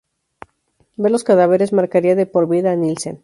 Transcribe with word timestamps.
Ver 0.97 1.11
los 1.11 1.23
cadáveres 1.23 1.73
marcaría 1.73 2.15
de 2.15 2.25
por 2.25 2.47
vida 2.49 2.71
a 2.71 2.75
Nilsen. 2.75 3.19